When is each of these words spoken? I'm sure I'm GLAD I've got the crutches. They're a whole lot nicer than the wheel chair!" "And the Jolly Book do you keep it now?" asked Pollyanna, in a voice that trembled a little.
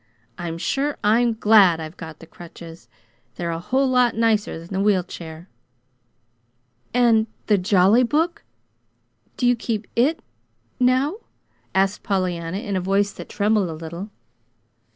I'm 0.35 0.57
sure 0.57 0.97
I'm 1.03 1.33
GLAD 1.35 1.79
I've 1.79 1.95
got 1.95 2.17
the 2.17 2.25
crutches. 2.25 2.89
They're 3.35 3.51
a 3.51 3.59
whole 3.59 3.87
lot 3.87 4.15
nicer 4.15 4.57
than 4.57 4.73
the 4.73 4.81
wheel 4.81 5.03
chair!" 5.03 5.47
"And 6.91 7.27
the 7.45 7.59
Jolly 7.59 8.01
Book 8.01 8.43
do 9.37 9.45
you 9.45 9.55
keep 9.55 9.85
it 9.95 10.23
now?" 10.79 11.17
asked 11.75 12.01
Pollyanna, 12.01 12.57
in 12.57 12.75
a 12.75 12.81
voice 12.81 13.11
that 13.13 13.29
trembled 13.29 13.69
a 13.69 13.75
little. 13.75 14.09